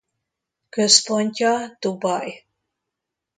Központja 0.69 1.77
Dubaj. 1.79 2.45